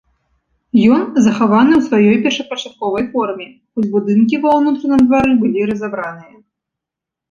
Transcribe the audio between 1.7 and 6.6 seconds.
ў сваёй першапачатковай форме, хоць будынкі ва ўнутраным двары былі разабраныя.